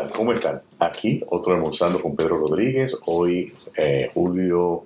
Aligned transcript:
tal? 0.00 0.10
¿Cómo 0.10 0.32
están? 0.32 0.62
Aquí, 0.78 1.20
otro 1.28 1.54
almorzando 1.54 2.00
con 2.00 2.16
Pedro 2.16 2.38
Rodríguez. 2.38 2.96
Hoy, 3.06 3.52
eh, 3.76 4.10
julio, 4.12 4.84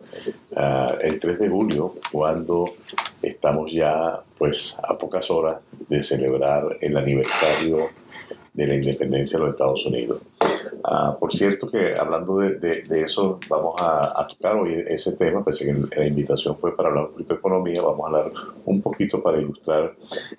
ah, 0.57 0.95
el 1.01 1.21
3 1.21 1.39
de 1.39 1.49
julio, 1.49 1.95
cuando 2.11 2.65
estamos 3.23 3.73
ya, 3.73 4.21
pues, 4.37 4.79
a 4.83 4.97
pocas 4.99 5.31
horas 5.31 5.59
de 5.89 6.03
celebrar 6.03 6.79
el 6.81 6.97
aniversario 6.97 7.91
de 8.53 8.67
la 8.67 8.75
independencia 8.75 9.39
de 9.39 9.45
los 9.45 9.55
Estados 9.55 9.87
Unidos. 9.87 10.21
Ah, 10.83 11.17
por 11.19 11.33
cierto 11.33 11.71
que 11.71 11.95
hablando 11.99 12.39
de, 12.39 12.85
eso, 13.05 13.41
vamos 13.49 13.75
a, 13.81 14.27
tocar 14.29 14.57
hoy 14.57 14.85
ese 14.87 15.17
tema, 15.17 15.45
pese 15.45 15.67
que 15.67 15.97
la 15.97 16.07
invitación 16.07 16.57
fue 16.59 16.77
para 16.77 16.89
hablar 16.89 17.07
un 17.07 17.11
poquito 17.13 17.35
de 17.35 17.39
economía, 17.39 17.83
vamos 17.83 18.05
a 18.05 18.07
hablar 18.07 18.33
un 18.65 18.83
poquito 18.83 19.23
para 19.23 19.39
ilustrar 19.39 19.95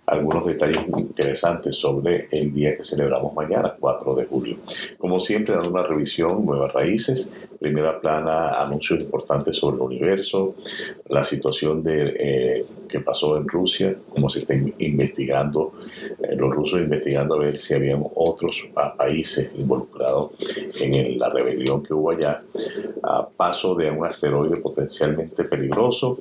algunos 0.05 0.45
detalles 0.45 0.79
interesantes 0.97 1.75
sobre 1.75 2.27
el 2.31 2.53
día 2.53 2.75
que 2.75 2.83
celebramos 2.83 3.33
mañana, 3.33 3.75
4 3.79 4.15
de 4.15 4.25
julio. 4.25 4.57
Como 4.97 5.19
siempre, 5.19 5.55
dando 5.55 5.69
una 5.69 5.83
revisión, 5.83 6.45
nuevas 6.45 6.73
raíces, 6.73 7.31
primera 7.59 7.99
plana, 7.99 8.61
anuncios 8.61 8.99
importantes 8.99 9.55
sobre 9.57 9.77
el 9.77 9.81
universo, 9.81 10.55
la 11.09 11.23
situación 11.23 11.81
de, 11.81 12.15
eh, 12.19 12.65
que 12.87 12.99
pasó 12.99 13.37
en 13.37 13.47
Rusia, 13.47 13.95
cómo 14.09 14.29
se 14.29 14.39
está 14.39 14.53
investigando, 14.53 15.73
eh, 16.21 16.35
los 16.35 16.53
rusos 16.53 16.79
investigando 16.79 17.35
a 17.35 17.39
ver 17.39 17.55
si 17.55 17.73
habían 17.73 18.03
otros 18.15 18.67
países 18.97 19.51
involucrados 19.57 20.14
en 20.79 21.19
la 21.19 21.29
rebelión 21.29 21.83
que 21.83 21.93
hubo 21.93 22.11
allá, 22.11 22.41
a 23.03 23.27
paso 23.27 23.75
de 23.75 23.89
un 23.91 24.05
asteroide 24.05 24.57
potencialmente 24.57 25.43
peligroso, 25.43 26.17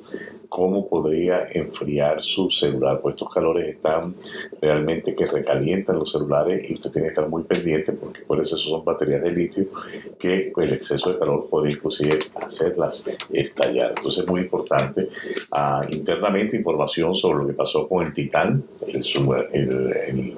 cómo 0.55 0.87
podría 0.87 1.49
enfriar 1.51 2.21
su 2.21 2.49
celular, 2.49 3.01
pues 3.01 3.15
estos 3.15 3.33
calores 3.33 3.67
están 3.67 4.15
realmente 4.61 5.13
que 5.13 5.25
recalientan 5.25 5.99
los 5.99 6.13
celulares 6.13 6.69
y 6.69 6.75
usted 6.75 6.91
tiene 6.91 7.07
que 7.07 7.13
estar 7.13 7.27
muy 7.27 7.43
pendiente 7.43 7.91
porque 7.91 8.21
por 8.21 8.39
eso 8.39 8.55
son 8.57 8.85
baterías 8.85 9.21
de 9.21 9.33
litio 9.33 9.65
que 10.17 10.53
el 10.55 10.73
exceso 10.73 11.11
de 11.11 11.19
calor 11.19 11.47
puede 11.49 11.73
inclusive 11.73 12.19
hacerlas 12.35 13.09
estallar. 13.33 13.95
Entonces 13.97 14.23
es 14.23 14.29
muy 14.29 14.41
importante 14.41 15.09
uh, 15.51 15.93
internamente 15.93 16.55
información 16.55 17.13
sobre 17.13 17.39
lo 17.39 17.47
que 17.47 17.53
pasó 17.53 17.87
con 17.89 18.05
el 18.05 18.13
Titán, 18.13 18.63
el, 18.87 19.03
el 19.53 20.37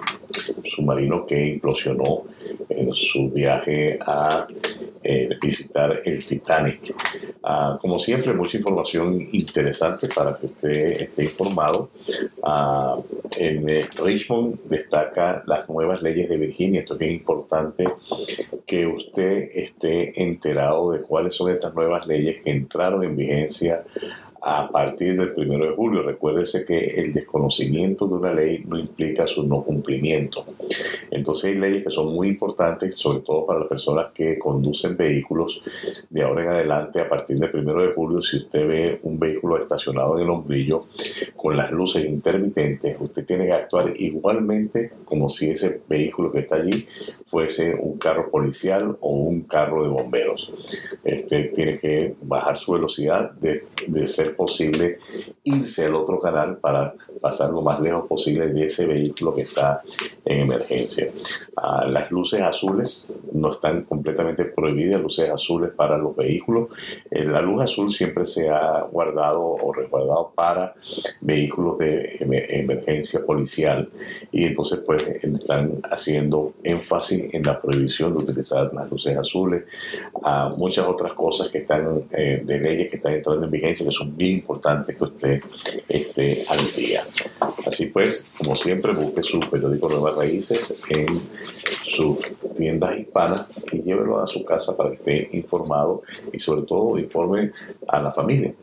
submarino 0.63 1.27
que 1.27 1.45
implosionó 1.45 2.23
en 2.77 2.93
su 2.93 3.29
viaje 3.29 3.97
a 4.01 4.47
eh, 5.03 5.29
visitar 5.41 6.01
el 6.03 6.25
Titanic. 6.25 6.93
Ah, 7.43 7.77
como 7.81 7.97
siempre, 7.97 8.33
mucha 8.33 8.57
información 8.57 9.27
interesante 9.31 10.07
para 10.13 10.35
que 10.37 10.45
usted 10.47 11.01
esté 11.01 11.23
informado. 11.23 11.89
Ah, 12.43 12.97
en 13.37 13.69
eh, 13.69 13.89
Richmond 13.95 14.59
destaca 14.65 15.43
las 15.45 15.67
nuevas 15.69 16.01
leyes 16.01 16.29
de 16.29 16.37
Virginia. 16.37 16.81
Esto 16.81 16.93
es 16.93 16.99
bien 16.99 17.13
importante 17.13 17.87
que 18.65 18.85
usted 18.85 19.49
esté 19.53 20.21
enterado 20.21 20.91
de 20.91 21.01
cuáles 21.01 21.35
son 21.35 21.51
estas 21.51 21.73
nuevas 21.73 22.05
leyes 22.05 22.41
que 22.43 22.51
entraron 22.51 23.03
en 23.03 23.15
vigencia 23.15 23.83
a 24.49 24.69
partir 24.69 25.17
del 25.17 25.33
primero 25.33 25.65
de 25.65 25.75
julio. 25.75 26.03
Recuérdese 26.03 26.65
que 26.65 27.01
el 27.01 27.11
desconocimiento 27.11 28.07
de 28.07 28.13
una 28.13 28.33
ley 28.33 28.63
no 28.65 28.79
implica 28.79 29.27
su 29.27 29.45
no 29.45 29.61
cumplimiento. 29.61 30.45
Entonces 31.11 31.49
hay 31.49 31.55
leyes 31.55 31.83
que 31.83 31.89
son 31.89 32.13
muy 32.13 32.29
importantes, 32.29 32.95
sobre 32.95 33.19
todo 33.19 33.45
para 33.45 33.59
las 33.59 33.67
personas 33.67 34.07
que 34.13 34.39
conducen 34.39 34.95
vehículos 34.95 35.61
de 36.09 36.23
ahora 36.23 36.43
en 36.43 36.49
adelante, 36.49 37.01
a 37.01 37.09
partir 37.09 37.37
del 37.37 37.51
primero 37.51 37.81
de 37.81 37.93
julio, 37.93 38.21
si 38.21 38.37
usted 38.37 38.65
ve 38.65 38.99
un 39.03 39.19
vehículo 39.19 39.57
estacionado 39.57 40.15
en 40.15 40.23
el 40.23 40.29
hombrillo 40.29 40.85
con 41.35 41.57
las 41.57 41.69
luces 41.69 42.05
intermitentes, 42.05 42.95
usted 43.01 43.25
tiene 43.25 43.47
que 43.47 43.53
actuar 43.53 43.91
igualmente 43.97 44.91
como 45.03 45.27
si 45.27 45.49
ese 45.49 45.81
vehículo 45.89 46.31
que 46.31 46.39
está 46.39 46.55
allí 46.55 46.87
fuese 47.29 47.75
un 47.75 47.97
carro 47.97 48.31
policial 48.31 48.97
o 49.01 49.11
un 49.11 49.41
carro 49.41 49.83
de 49.83 49.89
bomberos. 49.89 50.49
Este 51.03 51.45
tiene 51.45 51.77
que 51.77 52.15
bajar 52.21 52.57
su 52.57 52.71
velocidad 52.71 53.31
de, 53.31 53.65
de 53.87 54.07
ser 54.07 54.36
posible 54.37 54.99
irse 55.43 55.85
al 55.85 55.95
otro 55.95 56.19
canal 56.19 56.57
para 56.57 56.93
pasar 57.19 57.49
lo 57.49 57.61
más 57.61 57.79
lejos 57.79 58.07
posible 58.07 58.47
de 58.47 58.65
ese 58.65 58.85
vehículo 58.85 59.35
que 59.35 59.41
está 59.41 59.81
en 60.23 60.41
emergencia. 60.41 61.11
Ah, 61.55 61.85
las 61.89 62.11
luces 62.11 62.41
azules 62.41 63.11
no 63.33 63.51
están 63.51 63.83
completamente 63.83 64.45
prohibidas, 64.45 65.01
luces 65.01 65.29
azules 65.29 65.71
para 65.71 65.97
los 65.97 66.15
vehículos. 66.15 66.69
Eh, 67.09 67.23
la 67.23 67.41
luz 67.41 67.63
azul 67.63 67.89
siempre 67.89 68.25
se 68.25 68.49
ha 68.49 68.81
guardado 68.91 69.41
o 69.41 69.73
resguardado 69.73 70.31
para 70.35 70.75
vehículos 71.21 71.77
de 71.79 72.17
emergencia 72.19 73.25
policial 73.25 73.89
y 74.31 74.45
entonces 74.45 74.79
pues 74.85 75.03
están 75.21 75.79
haciendo 75.89 76.53
énfasis 76.63 77.33
en 77.33 77.43
la 77.43 77.59
prohibición 77.59 78.13
de 78.13 78.19
utilizar 78.19 78.73
las 78.73 78.89
luces 78.91 79.17
azules. 79.17 79.63
a 80.23 80.49
muchas 80.49 80.87
otras 80.87 81.13
cosas 81.13 81.49
que 81.49 81.59
están 81.59 82.03
eh, 82.11 82.41
de 82.43 82.59
leyes 82.59 82.89
que 82.89 82.97
están 82.97 83.13
entrando 83.13 83.45
en 83.45 83.51
vigencia 83.51 83.85
que 83.85 83.91
son 83.91 84.16
bien 84.17 84.37
importante 84.37 84.95
que 84.95 85.03
usted 85.03 85.43
esté 85.87 86.43
al 86.49 86.59
día. 86.75 87.05
Así 87.65 87.87
pues, 87.87 88.25
como 88.37 88.55
siempre, 88.55 88.91
busque 88.91 89.21
su 89.21 89.39
periódico 89.39 89.87
Nuevas 89.89 90.17
Raíces 90.17 90.75
en 90.89 91.07
sus 91.85 92.17
tiendas 92.55 92.97
hispanas 92.97 93.63
y 93.71 93.81
llévelo 93.83 94.19
a 94.19 94.27
su 94.27 94.43
casa 94.43 94.75
para 94.75 94.89
que 94.89 94.95
esté 94.95 95.37
informado 95.37 96.01
y 96.33 96.39
sobre 96.39 96.63
todo 96.63 96.97
informe 96.97 97.51
a 97.87 98.01
la 98.01 98.11
familia. 98.11 98.53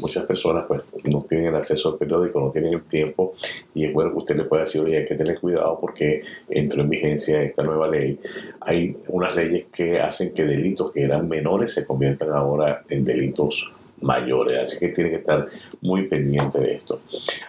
muchas 0.00 0.24
personas 0.24 0.64
pues 0.66 0.82
no 1.04 1.22
tienen 1.28 1.54
acceso 1.54 1.90
al 1.90 1.98
periódico, 1.98 2.40
no 2.40 2.50
tienen 2.50 2.74
el 2.74 2.82
tiempo 2.82 3.34
y 3.74 3.84
es 3.84 3.92
bueno 3.92 4.10
que 4.12 4.18
usted 4.18 4.36
le 4.36 4.44
pueda 4.44 4.64
decir, 4.64 4.80
oye, 4.80 4.98
hay 4.98 5.04
que 5.04 5.14
tener 5.14 5.38
cuidado 5.38 5.78
porque 5.78 6.22
entró 6.48 6.82
en 6.82 6.88
vigencia 6.88 7.42
esta 7.42 7.62
nueva 7.62 7.88
ley. 7.88 8.18
Hay 8.60 8.96
unas 9.08 9.36
leyes 9.36 9.66
que 9.70 10.00
hacen 10.00 10.32
que 10.34 10.44
delitos 10.44 10.92
que 10.92 11.02
eran 11.02 11.28
menores 11.28 11.74
se 11.74 11.86
conviertan 11.86 12.32
ahora 12.32 12.82
en 12.88 13.04
delitos 13.04 13.72
mayores, 14.00 14.60
así 14.60 14.78
que 14.78 14.88
tiene 14.92 15.10
que 15.10 15.16
estar 15.16 15.48
muy 15.80 16.06
pendiente 16.08 16.58
de 16.58 16.74
esto. 16.74 17.00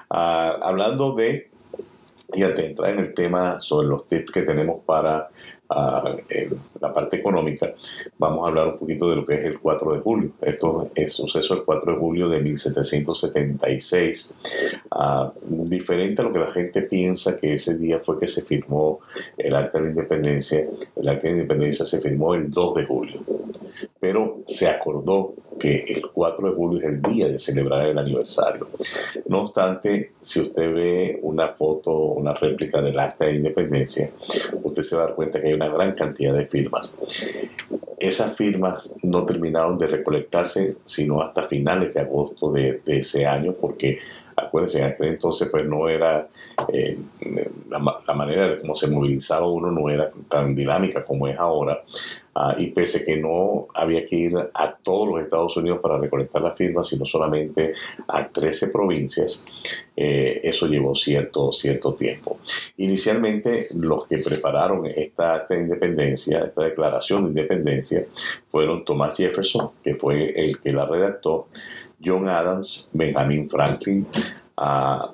Ah, 0.09 0.57
hablando 0.61 1.13
de, 1.13 1.49
y 2.33 2.43
antes 2.43 2.63
de 2.63 2.67
entrar 2.67 2.91
en 2.91 2.99
el 2.99 3.13
tema 3.13 3.59
sobre 3.59 3.87
los 3.87 4.05
tips 4.07 4.31
que 4.31 4.41
tenemos 4.43 4.83
para 4.85 5.29
ah, 5.69 6.15
la 6.79 6.93
parte 6.93 7.17
económica, 7.17 7.73
vamos 8.17 8.45
a 8.45 8.49
hablar 8.49 8.67
un 8.67 8.77
poquito 8.77 9.09
de 9.09 9.15
lo 9.15 9.25
que 9.25 9.35
es 9.35 9.45
el 9.45 9.59
4 9.59 9.93
de 9.93 9.99
julio. 9.99 10.31
Esto 10.41 10.89
es 10.95 11.13
suceso 11.13 11.55
del 11.55 11.63
4 11.63 11.93
de 11.93 11.99
julio 11.99 12.29
de 12.29 12.39
1776. 12.39 14.33
Ah, 14.91 15.31
diferente 15.43 16.21
a 16.21 16.25
lo 16.25 16.31
que 16.31 16.39
la 16.39 16.51
gente 16.51 16.83
piensa 16.83 17.39
que 17.39 17.53
ese 17.53 17.77
día 17.77 17.99
fue 17.99 18.19
que 18.19 18.27
se 18.27 18.43
firmó 18.43 18.99
el 19.37 19.55
Acta 19.55 19.79
de 19.79 19.89
Independencia. 19.89 20.67
El 20.95 21.09
Acta 21.09 21.27
de 21.27 21.33
Independencia 21.33 21.85
se 21.85 22.01
firmó 22.01 22.35
el 22.35 22.51
2 22.51 22.75
de 22.75 22.85
julio, 22.85 23.21
pero 23.99 24.39
se 24.45 24.67
acordó 24.67 25.33
que 25.59 25.83
el 25.87 26.09
4 26.11 26.49
de 26.49 26.55
julio 26.55 26.79
es 26.79 26.85
el 26.85 27.01
día 27.01 27.27
de 27.27 27.37
celebrar 27.37 27.85
el 27.85 27.97
aniversario. 27.97 28.69
No 29.27 29.43
obstante, 29.43 30.13
si 30.19 30.39
usted 30.41 30.73
ve 30.73 31.19
una 31.21 31.49
foto, 31.49 31.91
una 31.91 32.33
réplica 32.33 32.81
del 32.81 32.99
acta 32.99 33.25
de 33.25 33.35
independencia, 33.35 34.09
usted 34.63 34.81
se 34.81 34.95
va 34.95 35.03
a 35.03 35.05
dar 35.07 35.15
cuenta 35.15 35.41
que 35.41 35.47
hay 35.47 35.53
una 35.53 35.69
gran 35.69 35.93
cantidad 35.93 36.33
de 36.33 36.45
firmas. 36.45 36.93
Esas 37.99 38.35
firmas 38.35 38.93
no 39.03 39.25
terminaron 39.25 39.77
de 39.77 39.87
recolectarse 39.87 40.77
sino 40.85 41.21
hasta 41.21 41.43
finales 41.43 41.93
de 41.93 41.99
agosto 41.99 42.51
de, 42.51 42.81
ese 42.85 43.25
año, 43.25 43.53
porque 43.53 43.99
acuérdense, 44.37 44.79
en 44.79 44.85
aquel 44.85 45.07
entonces 45.09 45.49
pues 45.49 45.65
no 45.65 45.89
era, 45.89 46.27
eh, 46.71 46.97
la, 47.69 47.79
manera 48.13 48.49
de 48.49 48.59
cómo 48.61 48.75
se 48.75 48.89
movilizaba 48.89 49.47
uno 49.47 49.69
no 49.69 49.89
era 49.89 50.09
tan 50.29 50.55
dinámica 50.55 51.03
como 51.03 51.27
es 51.27 51.37
ahora. 51.37 51.83
Ah, 52.41 52.55
y 52.57 52.67
pese 52.67 53.03
que 53.03 53.17
no 53.17 53.67
había 53.73 54.05
que 54.05 54.15
ir 54.15 54.33
a 54.53 54.71
todos 54.71 55.09
los 55.09 55.21
Estados 55.21 55.57
Unidos 55.57 55.79
para 55.81 55.97
recolectar 55.97 56.41
las 56.41 56.55
firmas, 56.55 56.87
sino 56.87 57.05
solamente 57.05 57.73
a 58.07 58.29
13 58.29 58.69
provincias, 58.69 59.45
eh, 59.93 60.39
eso 60.41 60.67
llevó 60.67 60.95
cierto, 60.95 61.51
cierto 61.51 61.93
tiempo. 61.93 62.39
Inicialmente, 62.77 63.67
los 63.75 64.07
que 64.07 64.19
prepararon 64.19 64.85
esta, 64.85 65.39
esta 65.39 65.53
independencia, 65.53 66.45
esta 66.45 66.63
declaración 66.63 67.23
de 67.23 67.41
independencia, 67.41 68.05
fueron 68.49 68.85
Thomas 68.85 69.17
Jefferson, 69.17 69.71
que 69.83 69.95
fue 69.95 70.29
el 70.29 70.61
que 70.61 70.71
la 70.71 70.85
redactó, 70.85 71.47
John 72.01 72.29
Adams, 72.29 72.89
Benjamin 72.93 73.49
Franklin, 73.49 74.07
uh, 74.57 75.07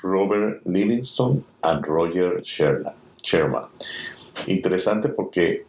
Robert 0.00 0.62
Livingston 0.64 1.38
y 1.38 1.82
Roger 1.82 2.40
Sherman. 2.40 3.64
Interesante 4.46 5.08
porque 5.08 5.66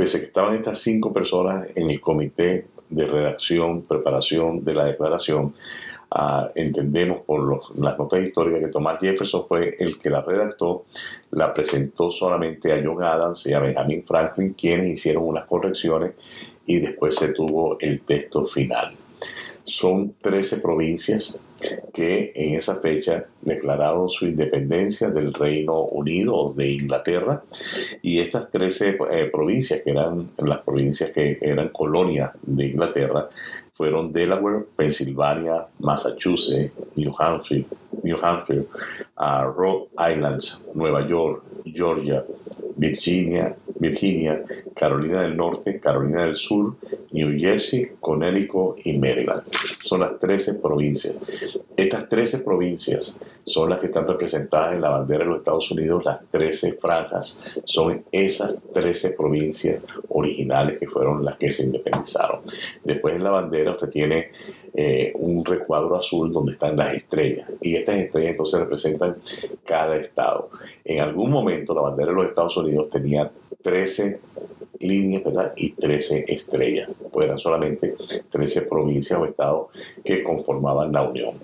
pese 0.00 0.16
a 0.16 0.20
que 0.20 0.26
estaban 0.28 0.54
estas 0.54 0.78
cinco 0.78 1.12
personas 1.12 1.68
en 1.74 1.90
el 1.90 2.00
comité 2.00 2.68
de 2.88 3.04
redacción, 3.04 3.82
preparación 3.82 4.58
de 4.60 4.72
la 4.72 4.86
declaración, 4.86 5.52
ah, 6.10 6.50
entendemos 6.54 7.20
por 7.26 7.78
las 7.78 7.98
notas 7.98 8.24
históricas 8.24 8.60
que 8.60 8.68
Thomas 8.68 8.98
Jefferson 8.98 9.44
fue 9.46 9.76
el 9.78 9.98
que 9.98 10.08
la 10.08 10.22
redactó, 10.22 10.86
la 11.32 11.52
presentó 11.52 12.10
solamente 12.10 12.72
a 12.72 12.82
John 12.82 13.02
Adams 13.02 13.46
y 13.46 13.52
a 13.52 13.60
Benjamin 13.60 14.02
Franklin, 14.02 14.54
quienes 14.54 14.86
hicieron 14.86 15.24
unas 15.24 15.46
correcciones 15.46 16.12
y 16.64 16.80
después 16.80 17.14
se 17.16 17.34
tuvo 17.34 17.76
el 17.78 18.00
texto 18.00 18.46
final. 18.46 18.94
Son 19.64 20.14
13 20.20 20.58
provincias 20.58 21.40
que 21.92 22.32
en 22.34 22.54
esa 22.54 22.80
fecha 22.80 23.26
declararon 23.42 24.08
su 24.08 24.26
independencia 24.26 25.10
del 25.10 25.32
Reino 25.32 25.82
Unido 25.82 26.52
de 26.52 26.70
Inglaterra. 26.70 27.42
Y 28.02 28.18
estas 28.20 28.50
13 28.50 28.98
eh, 29.10 29.30
provincias 29.30 29.82
que 29.82 29.90
eran 29.90 30.30
las 30.38 30.58
provincias 30.60 31.10
que 31.12 31.38
eran 31.40 31.68
colonia 31.68 32.32
de 32.42 32.66
Inglaterra 32.66 33.28
fueron 33.74 34.12
Delaware, 34.12 34.66
Pensilvania, 34.76 35.66
Massachusetts, 35.78 36.72
New 36.96 37.14
Hampshire, 37.18 37.64
New 38.02 38.18
Hampshire, 38.22 38.66
uh, 39.16 39.44
Rhode 39.44 39.88
Island, 39.98 40.42
Nueva 40.74 41.06
York, 41.06 41.42
Georgia, 41.64 42.24
Virginia, 42.76 43.56
Virginia, 43.78 44.42
Carolina 44.74 45.22
del 45.22 45.36
Norte, 45.36 45.80
Carolina 45.80 46.22
del 46.22 46.34
Sur, 46.34 46.76
New 47.12 47.38
Jersey, 47.38 47.92
Connecticut 48.00 48.78
y 48.84 48.96
Maryland. 48.96 49.42
Son 49.80 50.00
las 50.00 50.18
13 50.18 50.54
provincias. 50.54 51.18
Estas 51.76 52.08
13 52.08 52.38
provincias 52.40 53.20
son 53.44 53.70
las 53.70 53.80
que 53.80 53.86
están 53.86 54.06
representadas 54.06 54.74
en 54.74 54.82
la 54.82 54.90
bandera 54.90 55.24
de 55.24 55.30
los 55.30 55.38
Estados 55.38 55.70
Unidos, 55.70 56.04
las 56.04 56.20
13 56.30 56.74
franjas 56.74 57.42
son 57.64 58.04
esas 58.12 58.58
13 58.72 59.10
provincias 59.10 59.82
originales 60.08 60.78
que 60.78 60.86
fueron 60.86 61.24
las 61.24 61.36
que 61.36 61.50
se 61.50 61.64
independizaron. 61.64 62.40
Después 62.84 63.16
en 63.16 63.24
la 63.24 63.30
bandera 63.30 63.72
usted 63.72 63.88
tiene 63.88 64.30
eh, 64.74 65.12
un 65.14 65.44
recuadro 65.44 65.96
azul 65.96 66.32
donde 66.32 66.52
están 66.52 66.76
las 66.76 66.94
estrellas 66.94 67.48
y 67.60 67.76
estas 67.76 67.96
estrellas 67.96 68.32
entonces 68.32 68.60
representan 68.60 69.16
cada 69.64 69.96
estado. 69.96 70.50
En 70.84 71.00
algún 71.00 71.30
momento 71.30 71.74
la 71.74 71.82
bandera 71.82 72.10
de 72.10 72.16
los 72.16 72.26
Estados 72.26 72.56
Unidos 72.56 72.88
tenía 72.88 73.30
13 73.62 74.20
líneas 74.80 75.22
¿verdad? 75.24 75.52
y 75.56 75.72
13 75.72 76.24
estrellas. 76.28 76.90
Pues 77.12 77.26
eran 77.26 77.38
solamente 77.38 77.94
13 78.30 78.62
provincias 78.62 79.18
o 79.18 79.24
estados 79.24 79.68
que 80.04 80.22
conformaban 80.22 80.92
la 80.92 81.02
Unión. 81.02 81.34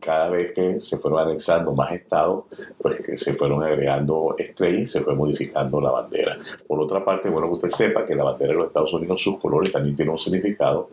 Cada 0.00 0.30
vez 0.30 0.52
que 0.52 0.80
se 0.80 0.98
fueron 0.98 1.28
anexando 1.28 1.72
más 1.72 1.92
estados, 1.92 2.44
pues 2.78 3.20
se 3.20 3.34
fueron 3.34 3.62
agregando 3.62 4.36
estrellas 4.38 4.82
y 4.82 4.86
se 4.86 5.00
fue 5.00 5.14
modificando 5.14 5.80
la 5.80 5.90
bandera. 5.90 6.38
Por 6.66 6.80
otra 6.80 7.04
parte, 7.04 7.28
bueno 7.28 7.48
que 7.48 7.54
usted 7.54 7.68
sepa 7.68 8.06
que 8.06 8.14
la 8.14 8.24
bandera 8.24 8.52
de 8.52 8.58
los 8.58 8.68
Estados 8.68 8.94
Unidos, 8.94 9.20
sus 9.20 9.38
colores 9.38 9.72
también 9.72 9.96
tienen 9.96 10.12
un 10.12 10.18
significado. 10.18 10.90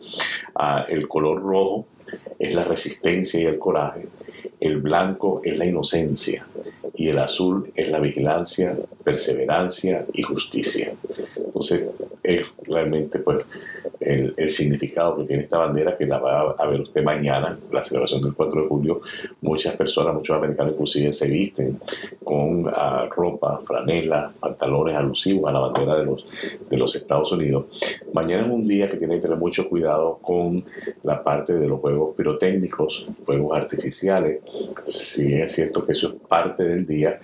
Ah, 0.54 0.86
el 0.88 1.08
color 1.08 1.40
rojo 1.40 1.86
es 2.38 2.54
la 2.54 2.64
resistencia 2.64 3.40
y 3.40 3.44
el 3.46 3.58
coraje. 3.58 4.06
El 4.60 4.80
blanco 4.80 5.40
es 5.44 5.56
la 5.56 5.66
inocencia 5.66 6.46
y 6.94 7.08
el 7.08 7.18
azul 7.18 7.72
es 7.74 7.90
la 7.90 8.00
vigilancia, 8.00 8.76
perseverancia 9.02 10.06
y 10.12 10.22
justicia. 10.22 10.94
Entonces, 11.36 11.84
es 12.22 12.44
realmente 12.66 13.18
pues 13.18 13.44
el, 14.00 14.34
significado 14.50 15.16
que 15.16 15.24
tiene 15.24 15.42
esta 15.42 15.58
bandera, 15.58 15.96
que 15.96 16.06
la 16.06 16.18
va 16.18 16.50
a 16.52 16.66
ver 16.66 16.80
usted 16.80 17.02
mañana, 17.02 17.58
la 17.72 17.82
celebración 17.82 18.20
del 18.20 18.34
4 18.34 18.62
de 18.62 18.68
julio. 18.68 19.00
Muchas 19.40 19.74
personas, 19.76 20.14
muchos 20.14 20.36
americanos 20.36 20.72
inclusive 20.72 21.12
se 21.12 21.28
visten 21.28 21.80
con 22.22 22.68
ah, 22.68 23.08
ropa, 23.14 23.60
franela, 23.66 24.32
pantalones 24.38 24.94
alusivos 24.94 25.48
a 25.48 25.52
la 25.52 25.60
bandera 25.60 25.96
de 25.96 26.04
los, 26.04 26.24
de 26.68 26.76
los 26.76 26.94
Estados 26.94 27.32
Unidos. 27.32 27.66
Mañana 28.12 28.44
es 28.44 28.50
un 28.50 28.66
día 28.66 28.88
que 28.88 28.96
tiene 28.96 29.16
que 29.16 29.22
tener 29.22 29.38
mucho 29.38 29.68
cuidado 29.68 30.18
con 30.22 30.64
la 31.02 31.22
parte 31.22 31.54
de 31.54 31.68
los 31.68 31.80
juegos 31.80 32.14
pirotécnicos, 32.16 33.06
fuegos 33.24 33.56
artificiales. 33.56 34.40
Si 34.84 35.34
es 35.34 35.52
cierto 35.52 35.84
que 35.84 35.92
eso 35.92 36.08
es 36.08 36.14
parte 36.28 36.64
del 36.64 36.83
día, 36.86 37.20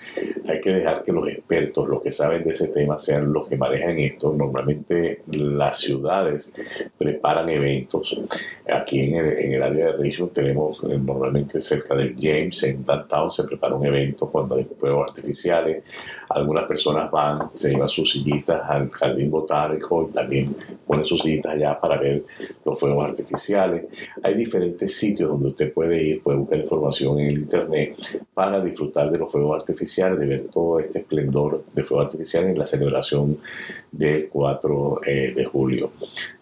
hay 0.49 0.61
que 0.61 0.71
dejar 0.71 1.03
que 1.03 1.13
los 1.13 1.29
expertos, 1.29 1.89
los 1.89 2.03
que 2.03 2.13
saben 2.13 2.45
de 2.45 2.51
ese 2.51 2.69
tema, 2.69 2.99
sean 2.99 3.33
los 3.33 3.49
que 3.49 3.57
manejan 3.57 3.99
esto. 3.99 4.33
Normalmente 4.33 5.23
las 5.31 5.79
ciudades 5.79 6.55
preparan 6.97 7.49
eventos. 7.49 8.21
Aquí 8.73 9.01
en 9.01 9.17
el, 9.17 9.63
área 9.63 9.87
de 9.87 9.93
Richmond 9.95 10.33
tenemos 10.33 10.79
eh, 10.85 10.99
normalmente 10.99 11.61
cerca 11.61 11.95
del 11.95 12.15
James, 12.19 12.63
en 12.65 12.85
Downtown, 12.85 13.31
se 13.31 13.45
prepara 13.45 13.75
un 13.75 13.87
evento 13.87 14.31
cuando 14.31 14.57
hay 14.57 14.67
fuegos 14.79 15.11
artificiales. 15.11 15.83
Algunas 16.31 16.65
personas 16.65 17.11
van, 17.11 17.51
se 17.55 17.71
llevan 17.71 17.89
sus 17.89 18.13
sillitas 18.13 18.63
al 18.69 18.89
jardín 18.91 19.31
botánico 19.31 20.09
y 20.09 20.13
también 20.13 20.55
ponen 20.87 21.05
sus 21.05 21.21
sillitas 21.21 21.53
allá 21.53 21.79
para 21.79 21.99
ver 21.99 22.25
los 22.65 22.79
fuegos 22.79 23.05
artificiales. 23.05 23.87
Hay 24.23 24.35
diferentes 24.35 24.97
sitios 24.97 25.29
donde 25.29 25.49
usted 25.49 25.73
puede 25.73 26.03
ir, 26.03 26.23
puede 26.23 26.39
buscar 26.39 26.59
información 26.59 27.19
en 27.19 27.27
el 27.27 27.39
internet 27.39 27.97
para 28.33 28.63
disfrutar 28.63 29.11
de 29.11 29.19
los 29.19 29.31
fuegos 29.31 29.61
artificiales, 29.61 30.21
de 30.21 30.27
ver 30.27 30.47
todo 30.53 30.79
este 30.79 31.01
esplendor 31.01 31.65
de 31.75 31.83
fuegos 31.83 32.07
artificiales 32.07 32.51
en 32.51 32.59
la 32.59 32.67
celebración 32.67 33.39
del 33.91 34.29
4 34.29 35.01
eh, 35.07 35.33
de 35.35 35.45
julio. 35.45 35.93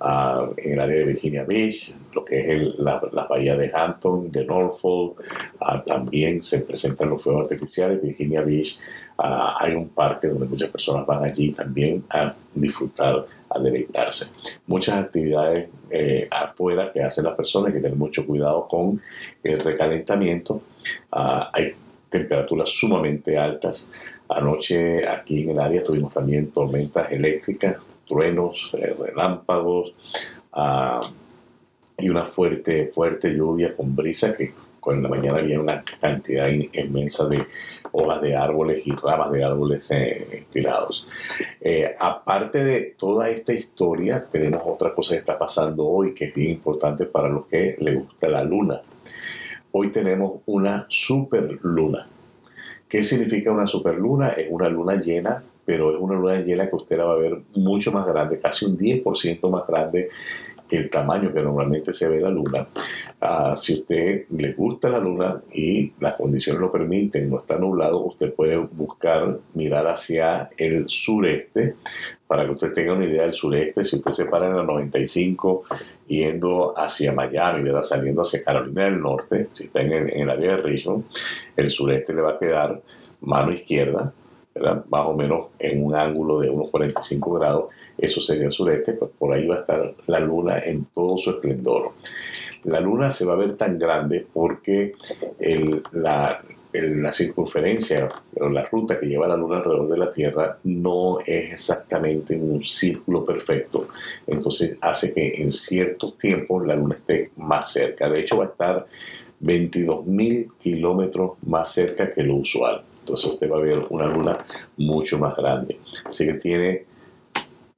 Ah, 0.00 0.48
en 0.56 0.72
el 0.72 0.80
área 0.80 0.98
de 0.98 1.04
Virginia 1.04 1.44
Beach, 1.44 1.94
lo 2.12 2.24
que 2.24 2.40
es 2.40 2.48
el, 2.48 2.74
la, 2.78 3.00
bahía 3.28 3.56
de 3.56 3.70
Hampton, 3.72 4.30
de 4.30 4.44
Norfolk, 4.44 5.22
ah, 5.60 5.82
también 5.84 6.42
se 6.42 6.60
presentan 6.60 7.10
los 7.10 7.22
fuegos 7.22 7.42
artificiales. 7.42 8.02
Virginia 8.02 8.42
Beach 8.42 8.78
ah, 9.18 9.56
hay 9.60 9.74
un 9.74 9.88
parque 9.88 10.28
donde 10.28 10.46
muchas 10.46 10.70
personas 10.70 11.06
van 11.06 11.24
allí 11.24 11.52
también 11.52 12.04
a 12.10 12.34
disfrutar, 12.54 13.26
a 13.50 13.58
deleitarse. 13.58 14.32
Muchas 14.66 14.96
actividades 14.96 15.68
eh, 15.90 16.28
afuera 16.30 16.90
que 16.92 17.02
hacen 17.02 17.24
las 17.24 17.34
personas, 17.34 17.68
hay 17.68 17.74
que 17.74 17.80
tener 17.80 17.96
mucho 17.96 18.26
cuidado 18.26 18.66
con 18.68 19.00
el 19.42 19.60
recalentamiento. 19.60 20.62
hay 21.10 21.74
temperaturas 22.08 22.70
sumamente 22.70 23.36
altas. 23.36 23.90
Anoche 24.28 25.08
aquí 25.08 25.42
en 25.42 25.50
el 25.50 25.60
área 25.60 25.82
tuvimos 25.82 26.12
también 26.12 26.50
tormentas 26.50 27.10
eléctricas, 27.10 27.76
truenos, 28.06 28.70
eh, 28.74 28.94
relámpagos 28.98 29.92
ah, 30.52 31.00
y 31.96 32.08
una 32.08 32.24
fuerte, 32.24 32.86
fuerte 32.88 33.30
lluvia 33.30 33.74
con 33.74 33.94
brisa 33.94 34.36
que 34.36 34.52
con 34.80 35.02
la 35.02 35.08
mañana 35.08 35.38
había 35.38 35.60
una 35.60 35.84
cantidad 36.00 36.48
inmensa 36.48 37.28
de 37.28 37.46
hojas 37.92 38.20
de 38.22 38.36
árboles 38.36 38.86
y 38.86 38.92
ramas 38.92 39.32
de 39.32 39.44
árboles 39.44 39.90
eh, 39.90 40.44
tirados. 40.50 41.06
Eh, 41.60 41.96
aparte 41.98 42.64
de 42.64 42.94
toda 42.96 43.30
esta 43.30 43.52
historia, 43.52 44.26
tenemos 44.30 44.62
otra 44.64 44.94
cosa 44.94 45.14
que 45.14 45.20
está 45.20 45.38
pasando 45.38 45.86
hoy 45.86 46.14
que 46.14 46.26
es 46.26 46.34
bien 46.34 46.52
importante 46.52 47.06
para 47.06 47.28
los 47.28 47.46
que 47.46 47.76
les 47.80 47.94
gusta 47.94 48.28
la 48.28 48.42
luna. 48.42 48.80
Hoy 49.72 49.90
tenemos 49.90 50.40
una 50.46 50.86
superluna. 50.88 52.06
¿Qué 52.88 53.02
significa 53.02 53.52
una 53.52 53.66
superluna? 53.66 54.30
Es 54.30 54.48
una 54.50 54.68
luna 54.68 54.96
llena, 54.96 55.42
pero 55.64 55.90
es 55.90 56.00
una 56.00 56.14
luna 56.14 56.40
llena 56.40 56.68
que 56.70 56.76
usted 56.76 56.96
la 56.96 57.04
va 57.04 57.12
a 57.12 57.18
ver 57.18 57.42
mucho 57.54 57.92
más 57.92 58.06
grande, 58.06 58.40
casi 58.40 58.64
un 58.64 58.78
10% 58.78 59.50
más 59.50 59.66
grande 59.66 60.08
que 60.68 60.76
el 60.76 60.90
tamaño 60.90 61.32
que 61.32 61.42
normalmente 61.42 61.92
se 61.92 62.08
ve 62.08 62.20
la 62.20 62.30
luna. 62.30 62.68
Ah, 63.20 63.54
si 63.56 63.74
usted 63.74 64.26
le 64.30 64.52
gusta 64.52 64.88
la 64.88 64.98
luna 64.98 65.42
y 65.52 65.92
las 66.00 66.14
condiciones 66.14 66.60
lo 66.60 66.70
permiten, 66.70 67.30
no 67.30 67.38
está 67.38 67.58
nublado, 67.58 68.04
usted 68.04 68.32
puede 68.32 68.56
buscar 68.56 69.38
mirar 69.54 69.86
hacia 69.86 70.50
el 70.56 70.88
sureste 70.88 71.76
para 72.26 72.44
que 72.44 72.52
usted 72.52 72.72
tenga 72.72 72.92
una 72.92 73.06
idea 73.06 73.22
del 73.22 73.32
sureste. 73.32 73.84
Si 73.84 73.96
usted 73.96 74.10
se 74.10 74.26
para 74.26 74.46
en 74.46 74.56
la 74.56 74.62
95 74.62 75.64
yendo 76.06 76.74
hacia 76.76 77.12
Miami, 77.12 77.62
¿verdad? 77.62 77.82
saliendo 77.82 78.22
hacia 78.22 78.44
Carolina 78.44 78.84
del 78.84 79.00
Norte, 79.00 79.48
si 79.50 79.64
está 79.64 79.80
en 79.80 79.92
el, 79.92 80.10
en 80.10 80.20
el 80.22 80.30
área 80.30 80.56
de 80.56 80.62
Richmond, 80.62 81.04
el 81.56 81.70
sureste 81.70 82.14
le 82.14 82.22
va 82.22 82.32
a 82.32 82.38
quedar 82.38 82.80
mano 83.20 83.52
izquierda, 83.52 84.12
¿verdad? 84.58 84.84
más 84.88 85.06
o 85.06 85.14
menos 85.14 85.46
en 85.58 85.84
un 85.84 85.94
ángulo 85.94 86.40
de 86.40 86.50
unos 86.50 86.70
45 86.70 87.32
grados 87.32 87.64
eso 87.98 88.20
sería 88.20 88.46
el 88.46 88.52
sureste, 88.52 88.92
pues 88.92 89.10
por 89.18 89.34
ahí 89.34 89.46
va 89.46 89.56
a 89.56 89.60
estar 89.60 89.94
la 90.06 90.20
luna 90.20 90.60
en 90.60 90.84
todo 90.86 91.18
su 91.18 91.30
esplendor. 91.30 91.92
La 92.64 92.80
luna 92.80 93.10
se 93.10 93.24
va 93.24 93.32
a 93.32 93.36
ver 93.36 93.56
tan 93.56 93.76
grande 93.76 94.24
porque 94.32 94.94
la, 95.92 96.40
circunferencia 97.10 98.08
o 98.40 98.48
la 98.48 98.64
ruta 98.64 99.00
que 99.00 99.06
lleva 99.06 99.26
la 99.26 99.36
luna 99.36 99.56
alrededor 99.56 99.88
de 99.88 99.98
la 99.98 100.12
Tierra 100.12 100.58
no 100.62 101.18
es 101.26 101.52
exactamente 101.52 102.36
un 102.36 102.62
círculo 102.62 103.24
perfecto. 103.24 103.88
Entonces 104.26 104.78
hace 104.80 105.12
que 105.12 105.42
en 105.42 105.50
ciertos 105.50 106.16
tiempos 106.16 106.64
la 106.64 106.76
luna 106.76 106.94
esté 106.94 107.32
más 107.36 107.72
cerca. 107.72 108.08
De 108.08 108.20
hecho 108.20 108.38
va 108.38 108.44
a 108.44 108.48
estar 108.48 108.86
22 109.40 110.06
mil 110.06 110.50
kilómetros 110.60 111.32
más 111.42 111.72
cerca 111.72 112.12
que 112.12 112.22
lo 112.22 112.36
usual. 112.36 112.84
Entonces 113.08 113.32
usted 113.32 113.50
va 113.50 113.56
a 113.56 113.60
ver 113.60 113.86
una 113.88 114.06
luna 114.06 114.38
mucho 114.76 115.18
más 115.18 115.34
grande. 115.34 115.78
Así 116.04 116.26
que 116.26 116.34
tiene 116.34 116.84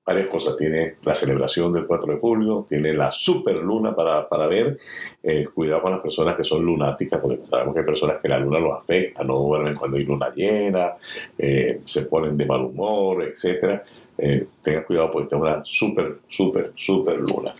varias 0.04 0.26
cosas. 0.26 0.56
Tiene 0.56 0.96
la 1.04 1.14
celebración 1.14 1.72
del 1.72 1.86
4 1.86 2.14
de 2.14 2.18
julio, 2.18 2.66
tiene 2.68 2.92
la 2.92 3.12
superluna 3.12 3.94
para, 3.94 4.28
para 4.28 4.48
ver. 4.48 4.76
Eh, 5.22 5.46
cuidado 5.54 5.82
con 5.82 5.92
las 5.92 6.00
personas 6.00 6.36
que 6.36 6.42
son 6.42 6.64
lunáticas, 6.64 7.20
porque 7.20 7.44
sabemos 7.44 7.74
que 7.74 7.80
hay 7.80 7.86
personas 7.86 8.16
que 8.20 8.28
la 8.28 8.38
luna 8.38 8.58
los 8.58 8.76
afecta, 8.76 9.22
no 9.22 9.34
duermen 9.34 9.76
cuando 9.76 9.96
hay 9.96 10.04
luna 10.04 10.32
llena, 10.34 10.94
eh, 11.38 11.80
se 11.84 12.06
ponen 12.06 12.36
de 12.36 12.46
mal 12.46 12.62
humor, 12.62 13.22
etc. 13.22 13.80
Eh, 14.18 14.46
tengan 14.62 14.82
cuidado 14.82 15.12
porque 15.12 15.24
está 15.24 15.36
una 15.36 15.62
super, 15.64 16.18
super, 16.26 16.72
super 16.74 17.16
luna. 17.16 17.54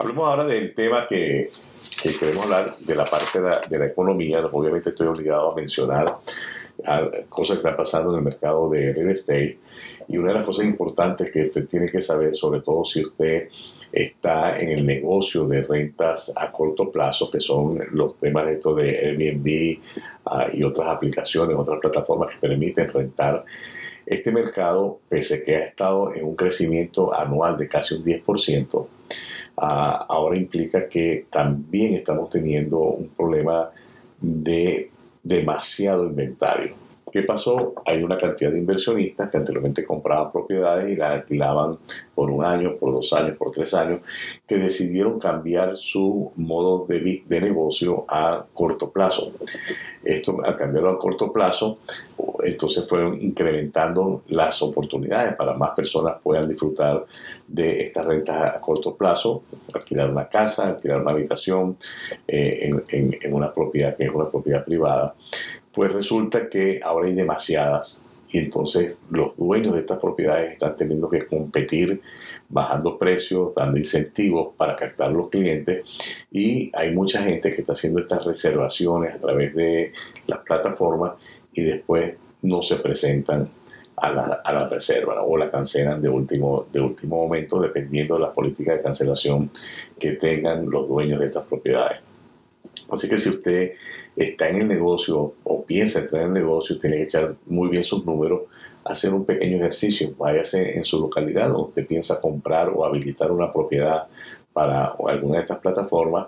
Hablemos 0.00 0.28
ahora 0.28 0.44
del 0.46 0.74
tema 0.74 1.06
que, 1.06 1.48
que 2.02 2.16
queremos 2.16 2.44
hablar, 2.44 2.74
de 2.76 2.94
la 2.96 3.04
parte 3.04 3.40
de 3.40 3.48
la, 3.48 3.60
de 3.60 3.78
la 3.78 3.86
economía. 3.86 4.44
Obviamente 4.50 4.90
estoy 4.90 5.06
obligado 5.06 5.52
a 5.52 5.54
mencionar 5.54 6.16
cosas 7.28 7.56
que 7.56 7.60
están 7.60 7.76
pasando 7.76 8.10
en 8.10 8.18
el 8.18 8.24
mercado 8.24 8.68
de 8.68 8.92
real 8.92 9.10
estate. 9.10 9.58
Y 10.08 10.16
una 10.16 10.28
de 10.28 10.34
las 10.34 10.46
cosas 10.46 10.66
importantes 10.66 11.30
que 11.30 11.46
usted 11.46 11.66
tiene 11.66 11.88
que 11.88 12.00
saber, 12.00 12.34
sobre 12.36 12.60
todo 12.60 12.84
si 12.84 13.04
usted 13.04 13.48
está 13.94 14.58
en 14.58 14.70
el 14.70 14.84
negocio 14.84 15.46
de 15.46 15.62
rentas 15.62 16.32
a 16.36 16.50
corto 16.50 16.90
plazo, 16.90 17.30
que 17.30 17.40
son 17.40 17.78
los 17.92 18.18
temas 18.18 18.46
de 18.46 18.52
esto 18.54 18.74
de 18.74 18.98
Airbnb 18.98 19.78
ah, 20.26 20.48
y 20.52 20.64
otras 20.64 20.88
aplicaciones, 20.88 21.56
otras 21.56 21.78
plataformas 21.80 22.32
que 22.32 22.38
permiten 22.38 22.88
rentar. 22.88 23.44
Este 24.04 24.32
mercado, 24.32 24.98
pese 25.08 25.44
que 25.44 25.56
ha 25.56 25.64
estado 25.64 26.12
en 26.12 26.24
un 26.24 26.34
crecimiento 26.34 27.14
anual 27.14 27.56
de 27.56 27.68
casi 27.68 27.94
un 27.94 28.02
10%, 28.02 28.86
ah, 29.58 30.06
ahora 30.08 30.36
implica 30.36 30.88
que 30.88 31.26
también 31.30 31.94
estamos 31.94 32.28
teniendo 32.28 32.80
un 32.80 33.08
problema 33.10 33.70
de 34.20 34.90
demasiado 35.24 36.06
inventario. 36.06 36.74
¿Qué 37.14 37.22
pasó? 37.22 37.74
Hay 37.86 38.02
una 38.02 38.18
cantidad 38.18 38.50
de 38.50 38.58
inversionistas 38.58 39.30
que 39.30 39.36
anteriormente 39.36 39.84
compraban 39.84 40.32
propiedades 40.32 40.92
y 40.92 40.96
las 40.96 41.12
alquilaban 41.12 41.78
por 42.12 42.28
un 42.28 42.44
año, 42.44 42.74
por 42.76 42.92
dos 42.92 43.12
años, 43.12 43.36
por 43.36 43.52
tres 43.52 43.72
años, 43.72 44.00
que 44.44 44.56
decidieron 44.56 45.20
cambiar 45.20 45.76
su 45.76 46.32
modo 46.34 46.86
de, 46.88 47.22
de 47.24 47.40
negocio 47.40 48.04
a 48.08 48.44
corto 48.52 48.90
plazo. 48.90 49.30
Esto, 50.02 50.44
al 50.44 50.56
cambiarlo 50.56 50.90
a 50.90 50.98
corto 50.98 51.32
plazo, 51.32 51.78
entonces 52.42 52.84
fueron 52.88 53.14
incrementando 53.22 54.22
las 54.30 54.60
oportunidades 54.62 55.36
para 55.36 55.54
más 55.54 55.70
personas 55.70 56.16
puedan 56.20 56.48
disfrutar 56.48 57.06
de 57.46 57.82
estas 57.82 58.06
rentas 58.06 58.56
a 58.56 58.60
corto 58.60 58.96
plazo, 58.96 59.44
alquilar 59.72 60.10
una 60.10 60.28
casa, 60.28 60.70
alquilar 60.70 61.00
una 61.00 61.12
habitación 61.12 61.76
eh, 62.26 62.72
en, 62.88 63.18
en 63.22 63.32
una 63.32 63.54
propiedad 63.54 63.96
que 63.96 64.02
es 64.02 64.10
una 64.12 64.28
propiedad 64.28 64.64
privada 64.64 65.14
pues 65.74 65.92
resulta 65.92 66.48
que 66.48 66.80
ahora 66.82 67.08
hay 67.08 67.14
demasiadas 67.14 68.04
y 68.30 68.38
entonces 68.38 68.96
los 69.10 69.36
dueños 69.36 69.74
de 69.74 69.80
estas 69.80 69.98
propiedades 69.98 70.52
están 70.52 70.76
teniendo 70.76 71.08
que 71.08 71.26
competir 71.26 72.00
bajando 72.48 72.98
precios, 72.98 73.54
dando 73.54 73.78
incentivos 73.78 74.54
para 74.56 74.76
captar 74.76 75.10
los 75.12 75.28
clientes 75.28 75.84
y 76.30 76.70
hay 76.74 76.92
mucha 76.92 77.22
gente 77.22 77.52
que 77.52 77.60
está 77.60 77.72
haciendo 77.72 78.00
estas 78.00 78.24
reservaciones 78.24 79.14
a 79.14 79.18
través 79.18 79.54
de 79.54 79.92
las 80.26 80.40
plataformas 80.40 81.12
y 81.52 81.62
después 81.62 82.14
no 82.42 82.62
se 82.62 82.76
presentan 82.76 83.48
a 83.96 84.10
la, 84.52 84.68
reserva 84.68 85.22
o 85.22 85.36
la 85.36 85.50
cancelan 85.50 86.02
de 86.02 86.08
último, 86.08 86.66
de 86.72 86.80
último 86.80 87.16
momento 87.16 87.60
dependiendo 87.60 88.14
de 88.14 88.20
las 88.20 88.30
políticas 88.30 88.76
de 88.76 88.82
cancelación 88.82 89.50
que 89.98 90.12
tengan 90.12 90.68
los 90.68 90.88
dueños 90.88 91.20
de 91.20 91.26
estas 91.26 91.44
propiedades. 91.44 92.00
Así 92.90 93.08
que 93.08 93.16
si 93.16 93.30
usted 93.30 93.72
está 94.16 94.48
en 94.48 94.56
el 94.56 94.68
negocio 94.68 95.34
o 95.44 95.64
piensa 95.64 96.00
entrar 96.00 96.22
en 96.22 96.28
el 96.28 96.34
negocio, 96.34 96.78
tiene 96.78 96.96
que 96.96 97.04
echar 97.04 97.34
muy 97.46 97.68
bien 97.68 97.84
sus 97.84 98.04
números, 98.04 98.42
hacer 98.84 99.12
un 99.14 99.24
pequeño 99.24 99.56
ejercicio, 99.56 100.14
váyase 100.18 100.76
en 100.76 100.84
su 100.84 101.00
localidad 101.00 101.48
donde 101.48 101.82
piensa 101.84 102.20
comprar 102.20 102.68
o 102.68 102.84
habilitar 102.84 103.32
una 103.32 103.52
propiedad 103.52 104.06
para 104.52 104.94
alguna 105.06 105.36
de 105.36 105.42
estas 105.42 105.58
plataformas, 105.58 106.26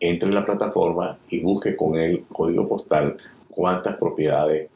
entre 0.00 0.28
en 0.30 0.34
la 0.34 0.44
plataforma 0.44 1.18
y 1.28 1.40
busque 1.40 1.76
con 1.76 1.96
el 1.96 2.24
código 2.24 2.66
postal 2.66 3.16
cuántas 3.48 3.96
propiedades 3.96 4.70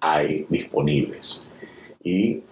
hay 0.00 0.46
disponibles. 0.48 1.46
Y 2.04 2.42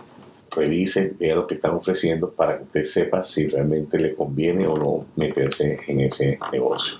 revise, 0.50 1.14
vea 1.18 1.34
lo 1.34 1.46
que 1.46 1.54
están 1.54 1.72
ofreciendo 1.72 2.30
para 2.30 2.56
que 2.56 2.64
usted 2.64 2.82
sepa 2.84 3.22
si 3.22 3.48
realmente 3.48 3.98
le 3.98 4.14
conviene 4.14 4.66
o 4.66 4.76
no 4.76 5.06
meterse 5.16 5.80
en 5.86 6.00
ese 6.00 6.38
negocio. 6.52 6.96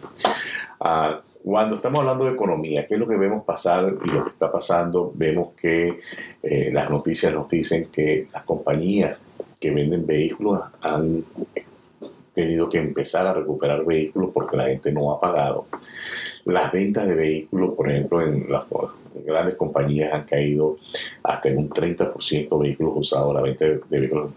Ah, 0.86 1.18
cuando 1.42 1.76
estamos 1.76 2.00
hablando 2.00 2.26
de 2.26 2.32
economía, 2.32 2.86
¿qué 2.86 2.94
es 2.94 3.00
lo 3.00 3.06
que 3.06 3.16
vemos 3.16 3.42
pasar 3.42 3.94
y 4.04 4.10
lo 4.10 4.22
que 4.22 4.30
está 4.30 4.52
pasando? 4.52 5.10
Vemos 5.14 5.54
que 5.54 6.00
eh, 6.42 6.70
las 6.70 6.90
noticias 6.90 7.32
nos 7.32 7.48
dicen 7.48 7.88
que 7.90 8.28
las 8.30 8.44
compañías 8.44 9.16
que 9.58 9.70
venden 9.70 10.06
vehículos 10.06 10.60
han 10.82 11.24
tenido 12.34 12.68
que 12.68 12.76
empezar 12.76 13.26
a 13.26 13.32
recuperar 13.32 13.82
vehículos 13.82 14.28
porque 14.34 14.58
la 14.58 14.64
gente 14.64 14.92
no 14.92 15.10
ha 15.10 15.18
pagado. 15.18 15.66
Las 16.46 16.72
ventas 16.72 17.06
de 17.06 17.14
vehículos, 17.14 17.74
por 17.74 17.90
ejemplo, 17.90 18.20
en 18.20 18.50
las 18.50 18.64
grandes 19.24 19.54
compañías 19.54 20.12
han 20.12 20.24
caído 20.24 20.76
hasta 21.22 21.48
en 21.48 21.58
un 21.58 21.70
30% 21.70 22.60
vehículos 22.60 22.92
usados, 22.96 23.34
la 23.34 23.40
venta 23.40 23.64
de 23.64 23.80
vehículos 23.88 24.30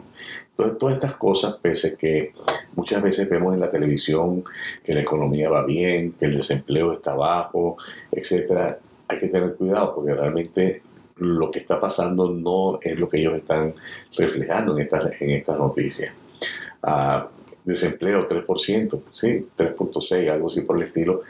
entonces, 0.57 0.79
todas 0.79 0.95
estas 0.95 1.15
cosas, 1.17 1.59
pese 1.61 1.89
a 1.89 1.97
que 1.97 2.33
muchas 2.75 3.03
veces 3.03 3.29
vemos 3.29 3.53
en 3.53 3.59
la 3.59 3.69
televisión 3.69 4.43
que 4.83 4.91
la 4.91 5.01
economía 5.01 5.51
va 5.51 5.63
bien, 5.63 6.13
que 6.13 6.25
el 6.25 6.35
desempleo 6.37 6.93
está 6.93 7.13
bajo, 7.13 7.77
etcétera, 8.11 8.79
hay 9.07 9.19
que 9.19 9.27
tener 9.27 9.53
cuidado 9.53 9.93
porque 9.93 10.15
realmente 10.15 10.81
lo 11.17 11.51
que 11.51 11.59
está 11.59 11.79
pasando 11.79 12.31
no 12.31 12.79
es 12.81 12.97
lo 12.97 13.07
que 13.07 13.19
ellos 13.19 13.35
están 13.35 13.75
reflejando 14.17 14.75
en 14.75 14.81
estas, 14.81 15.21
en 15.21 15.29
estas 15.29 15.59
noticias. 15.59 16.11
Ah, 16.81 17.27
desempleo 17.63 18.27
3%, 18.27 19.01
sí, 19.11 19.47
3.6, 19.55 20.31
algo 20.31 20.47
así 20.47 20.61
por 20.61 20.77
el 20.77 20.87
estilo, 20.87 21.21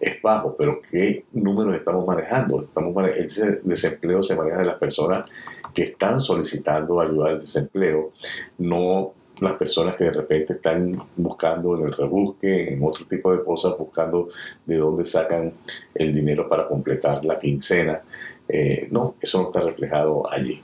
es 0.00 0.22
bajo, 0.22 0.54
pero 0.56 0.80
¿qué 0.80 1.24
números 1.32 1.74
estamos 1.74 2.06
manejando? 2.06 2.62
Estamos 2.62 2.94
el 3.16 3.60
desempleo 3.64 4.22
se 4.22 4.36
maneja 4.36 4.58
de 4.58 4.66
las 4.66 4.78
personas 4.78 5.28
que 5.74 5.84
están 5.84 6.20
solicitando 6.20 7.00
ayuda 7.00 7.30
al 7.30 7.40
desempleo, 7.40 8.12
no 8.58 9.12
las 9.40 9.54
personas 9.54 9.96
que 9.96 10.04
de 10.04 10.10
repente 10.10 10.54
están 10.54 11.00
buscando 11.16 11.76
en 11.76 11.86
el 11.86 11.92
rebusque, 11.92 12.72
en 12.72 12.82
otro 12.82 13.06
tipo 13.06 13.32
de 13.32 13.44
cosas, 13.44 13.76
buscando 13.78 14.28
de 14.66 14.76
dónde 14.76 15.04
sacan 15.04 15.52
el 15.94 16.12
dinero 16.12 16.48
para 16.48 16.66
completar 16.66 17.24
la 17.24 17.38
quincena. 17.38 18.00
Eh, 18.48 18.88
no, 18.90 19.14
eso 19.20 19.40
no 19.40 19.46
está 19.48 19.60
reflejado 19.60 20.30
allí. 20.30 20.60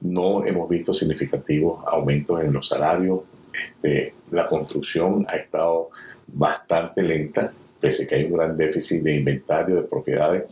No 0.00 0.44
hemos 0.44 0.68
visto 0.68 0.92
significativos 0.92 1.84
aumentos 1.86 2.42
en 2.42 2.52
los 2.52 2.68
salarios. 2.68 3.20
Este, 3.52 4.14
la 4.30 4.48
construcción 4.48 5.24
ha 5.28 5.36
estado 5.36 5.90
bastante 6.26 7.02
lenta 7.02 7.52
pese 7.80 8.04
a 8.04 8.06
que 8.06 8.14
hay 8.16 8.24
un 8.24 8.32
gran 8.32 8.56
déficit 8.56 9.02
de 9.02 9.16
inventario 9.16 9.76
de 9.76 9.82
propiedades, 9.82 10.44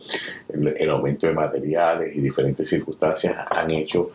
el, 0.49 0.89
aumento 0.89 1.27
de 1.27 1.33
materiales 1.33 2.15
y 2.15 2.21
diferentes 2.21 2.67
circunstancias 2.67 3.35
han 3.49 3.71
hecho 3.71 4.11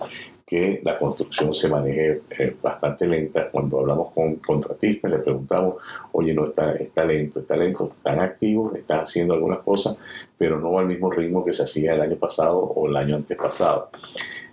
que 0.47 0.81
la 0.85 0.99
construcción 0.99 1.55
se 1.55 1.69
maneje 1.69 2.21
eh, 2.31 2.55
bastante 2.61 3.07
lenta. 3.07 3.49
Cuando 3.51 3.81
hablamos 3.81 4.13
con 4.13 4.37
contratistas, 4.37 5.11
le 5.11 5.19
preguntamos, 5.19 5.77
oye, 6.13 6.35
no, 6.35 6.45
está, 6.45 6.75
está 6.75 7.07
lento, 7.07 7.41
está 7.41 7.57
lento, 7.57 7.93
están 7.97 8.21
activos, 8.21 8.77
están 8.77 9.01
haciendo 9.01 9.33
algunas 9.33 9.61
cosas, 9.61 9.99
pero 10.37 10.61
no 10.61 10.79
al 10.79 10.87
mismo 10.87 11.11
ritmo 11.11 11.45
que 11.45 11.53
se 11.53 11.63
hacía 11.63 11.95
el 11.95 12.03
año 12.03 12.17
pasado 12.17 12.59
o 12.59 12.87
el 12.87 12.97
año 12.97 13.17
antepasado. 13.17 13.91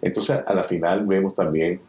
Entonces, 0.02 0.42
a 0.46 0.54
la 0.54 0.64
final 0.64 1.06
vemos 1.06 1.36
también 1.36 1.82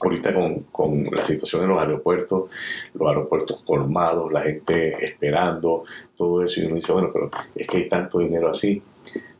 ahorita 0.00 0.34
con, 0.34 0.60
con, 0.70 1.04
la 1.10 1.22
situación 1.22 1.62
en 1.62 1.68
los 1.68 1.80
aeropuertos, 1.80 2.50
los 2.94 3.08
aeropuertos 3.08 3.62
colmados, 3.66 4.32
la 4.32 4.42
gente 4.42 5.04
esperando, 5.04 5.84
todo 6.16 6.44
eso, 6.44 6.60
y 6.60 6.66
uno 6.66 6.76
dice, 6.76 6.92
bueno, 6.92 7.10
pero 7.12 7.30
es 7.54 7.66
que 7.66 7.78
hay 7.78 7.88
tanto 7.88 8.18
dinero 8.18 8.50
así, 8.50 8.82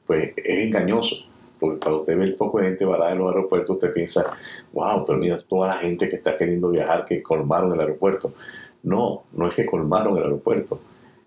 pues 0.07 0.33
es 0.37 0.67
engañoso, 0.67 1.25
porque 1.59 1.81
cuando 1.81 2.01
usted 2.01 2.17
ve 2.17 2.25
el 2.25 2.35
poco 2.35 2.59
de 2.59 2.67
gente 2.67 2.85
varada 2.85 3.13
en 3.13 3.19
los 3.19 3.29
aeropuertos, 3.29 3.77
usted 3.77 3.93
piensa, 3.93 4.35
wow, 4.73 5.05
pero 5.05 5.19
mira 5.19 5.43
toda 5.43 5.69
la 5.69 5.75
gente 5.75 6.09
que 6.09 6.17
está 6.17 6.37
queriendo 6.37 6.71
viajar, 6.71 7.05
que 7.05 7.23
colmaron 7.23 7.73
el 7.73 7.81
aeropuerto. 7.81 8.33
No, 8.85 9.25
no 9.33 9.49
es 9.49 9.55
que 9.55 9.67
colmaron 9.67 10.17
el 10.17 10.23
aeropuerto, 10.23 10.81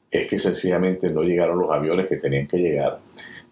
es 0.09 0.27
que 0.27 0.37
sencillamente 0.37 1.11
no 1.11 1.21
llegaron 1.21 1.59
los 1.59 1.69
aviones 1.69 2.07
que 2.07 2.15
tenían 2.15 2.47
que 2.47 2.57
llegar, 2.57 2.99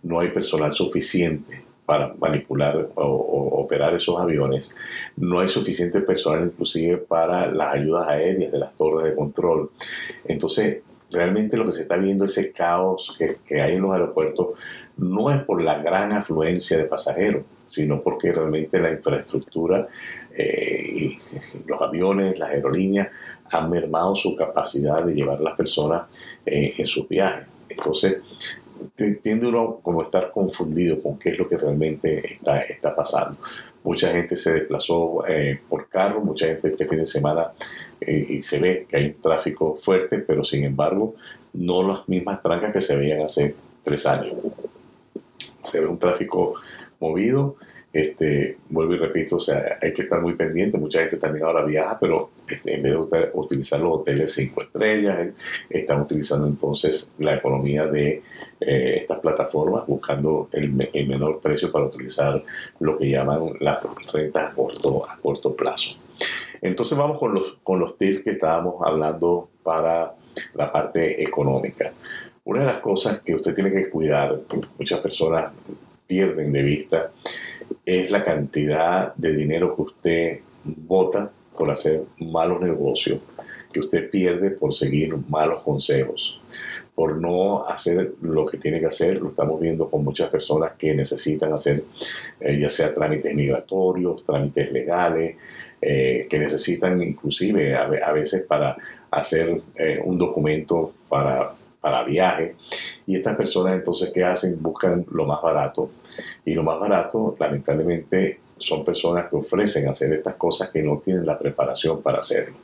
no 0.04 0.20
hay 0.20 0.30
personal 0.30 0.72
suficiente 0.72 1.69
para 1.90 2.14
manipular 2.20 2.92
o, 2.94 3.64
operar 3.64 3.96
esos 3.96 4.22
aviones. 4.22 4.76
No 5.18 5.40
hay 5.40 5.48
suficiente 5.48 6.02
personal 6.02 6.44
inclusive 6.46 6.98
para 6.98 7.52
las 7.52 7.74
ayudas 7.74 8.08
aéreas 8.08 8.52
de 8.52 8.60
las 8.60 8.76
torres 8.76 9.10
de 9.10 9.16
control. 9.16 9.72
Entonces, 10.24 10.84
realmente 11.10 11.58
lo 11.58 11.66
que 11.66 11.72
se 11.72 11.82
está 11.82 11.98
viendo, 11.98 12.26
ese 12.26 12.54
caos 12.54 13.18
que, 13.18 13.60
hay 13.60 13.74
en 13.74 13.82
los 13.82 13.92
aeropuertos, 13.92 14.50
no 14.98 15.32
es 15.32 15.42
por 15.42 15.64
la 15.64 15.82
gran 15.82 16.12
afluencia 16.12 16.78
de 16.78 16.84
pasajeros, 16.84 17.46
sino 17.66 18.04
porque 18.04 18.34
realmente 18.34 18.80
la 18.80 18.92
infraestructura 18.92 19.88
eh, 20.32 21.18
los 21.66 21.82
aviones, 21.82 22.38
las 22.38 22.52
aerolíneas 22.52 23.08
han 23.50 23.68
mermado 23.68 24.14
su 24.14 24.36
capacidad 24.36 25.04
de 25.04 25.16
llevar 25.16 25.40
a 25.40 25.42
las 25.42 25.58
personas 25.58 26.04
eh, 26.46 26.72
en 26.78 26.86
sus 26.86 27.10
viajes. 27.10 27.48
Entonces, 27.68 28.18
tiende 29.22 29.48
uno 29.48 29.80
como 29.82 30.02
estar 30.02 30.32
confundido 30.32 31.02
con 31.02 31.18
qué 31.18 31.30
es 31.30 31.40
lo 31.40 31.48
que 31.48 31.58
realmente 31.58 32.34
está, 32.34 32.62
está 32.62 32.96
pasando. 32.96 33.38
Mucha 33.84 34.12
gente 34.12 34.36
se 34.36 34.54
desplazó 34.54 35.26
eh, 35.28 35.60
por 35.70 35.88
carro, 35.88 36.22
mucha 36.22 36.48
gente 36.48 36.68
este 36.68 36.88
fin 36.88 37.00
de 37.00 37.06
semana 37.06 37.52
eh, 38.02 38.26
y 38.30 38.42
se 38.42 38.60
ve 38.60 38.86
que 38.90 38.98
hay 38.98 39.06
un 39.08 39.22
tráfico 39.22 39.76
fuerte, 39.76 40.20
pero 40.20 40.44
sin 40.44 40.64
embargo 40.64 41.16
no 41.54 41.84
las 41.84 42.08
mismas 42.08 42.42
trancas 42.42 42.74
que 42.74 42.82
se 42.82 42.98
veían 42.98 43.22
hace 43.22 43.56
tres 43.84 44.06
años. 44.06 44.34
Se 45.62 45.80
ve 45.80 45.88
un 45.88 45.98
tráfico 45.98 46.56
movido, 47.00 47.56
este, 47.92 48.58
vuelvo 48.70 48.94
y 48.94 48.98
repito, 48.98 49.38
o 49.38 49.40
sea, 49.40 49.80
hay 49.82 49.94
que 49.94 50.04
estar 50.04 50.22
muy 50.22 50.36
pendiente. 50.36 50.78
Mucha 50.78 51.00
gente 51.00 51.18
también 51.18 51.46
ahora 51.46 51.64
viaja, 51.64 51.98
pero 52.00 52.30
este, 52.48 52.76
en 52.76 52.84
vez 52.84 52.94
de 52.94 53.30
utilizar 53.34 53.80
los 53.80 54.00
hoteles 54.00 54.34
cinco 54.34 54.62
estrellas, 54.62 55.20
eh, 55.20 55.34
están 55.70 56.02
utilizando 56.02 56.48
entonces 56.48 57.14
la 57.18 57.36
economía 57.36 57.88
de 57.88 58.22
eh, 58.60 58.94
estas 58.98 59.20
plataformas, 59.20 59.88
buscando 59.88 60.50
el, 60.52 60.72
menor 60.72 61.40
precio 61.40 61.72
para 61.72 61.86
utilizar 61.86 62.44
lo 62.80 62.98
que 62.98 63.10
llaman 63.10 63.54
las 63.60 63.80
rentas 64.14 64.52
a 64.52 64.54
corto, 64.54 65.10
a 65.10 65.18
corto 65.18 65.56
plazo. 65.56 65.96
Entonces 66.62 66.98
vamos 66.98 67.18
con 67.18 67.34
los, 67.34 67.58
con 67.64 67.80
los 67.80 67.98
tips 67.98 68.22
que 68.22 68.32
estábamos 68.32 68.76
hablando 68.86 69.50
para 69.64 70.14
la 70.54 70.72
parte 70.72 71.24
económica. 71.24 71.92
Una 72.44 72.62
de 72.62 72.66
las 72.66 72.80
cosas 72.80 73.20
que 73.20 73.36
usted 73.36 73.54
tiene 73.54 73.72
que 73.72 73.90
cuidar, 73.90 74.40
muchas 74.78 75.00
personas 75.00 75.52
pierden 76.08 76.52
de 76.52 76.64
vista, 76.64 77.12
es 77.86 78.12
la 78.12 78.24
cantidad 78.24 79.14
de 79.16 79.36
dinero 79.36 79.76
que 79.76 79.82
usted 79.82 80.40
vota 80.64 81.32
por 81.58 81.70
hacer 81.70 82.04
malos 82.20 82.62
negocios, 82.62 83.20
que 83.72 83.80
usted 83.80 84.10
pierde 84.10 84.52
por 84.52 84.74
seguir 84.74 85.16
malos 85.28 85.60
consejos, 85.60 86.42
por 86.96 87.18
no 87.18 87.68
hacer 87.68 88.14
lo 88.22 88.46
que 88.46 88.58
tiene 88.58 88.80
que 88.80 88.88
hacer. 88.88 89.22
Lo 89.22 89.30
estamos 89.30 89.60
viendo 89.60 89.90
con 89.90 90.04
muchas 90.04 90.30
personas 90.30 90.74
que 90.78 90.94
necesitan 90.96 91.54
hacer 91.54 91.84
eh, 92.40 92.58
ya 92.60 92.70
sea 92.70 92.94
trámites 92.94 93.34
migratorios, 93.36 94.26
trámites 94.26 94.72
legales, 94.72 95.36
eh, 95.82 96.28
que 96.30 96.40
necesitan 96.40 97.02
inclusive 97.02 97.76
a, 97.76 98.12
veces 98.12 98.46
para 98.46 98.76
hacer 99.12 99.62
eh, 99.76 100.02
un 100.04 100.18
documento 100.18 100.94
para, 101.08 101.54
para 101.80 102.04
viaje. 102.04 102.56
Y 103.10 103.16
estas 103.16 103.36
personas 103.36 103.74
entonces, 103.74 104.12
¿qué 104.14 104.24
hacen? 104.24 104.62
Buscan 104.62 105.04
lo 105.10 105.26
más 105.26 105.42
barato. 105.42 105.90
Y 106.46 106.54
lo 106.54 106.62
más 106.62 106.80
barato, 106.80 107.36
lamentablemente, 107.40 108.40
son 108.56 108.86
personas 108.86 109.28
que 109.28 109.36
ofrecen 109.36 109.90
hacer 109.90 110.14
estas 110.14 110.36
cosas 110.36 110.70
que 110.70 110.84
no 110.84 111.00
tienen 111.04 111.26
la 111.26 111.40
preparación 111.40 112.04
para 112.04 112.20
hacerlo. 112.20 112.56